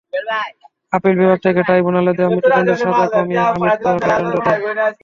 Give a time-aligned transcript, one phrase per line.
[0.93, 4.59] Appeal বিভাগ তাঁকে ট্রাইব্যুনালের দেওয়া মৃত্যুদণ্ডের সাজা কমিয়ে আমৃত্যু কারাদণ্ড দেন।